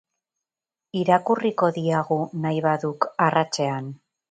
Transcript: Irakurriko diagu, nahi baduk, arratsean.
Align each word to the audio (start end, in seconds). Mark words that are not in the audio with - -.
Irakurriko 1.01 1.69
diagu, 1.77 2.19
nahi 2.47 2.65
baduk, 2.71 3.09
arratsean. 3.31 3.97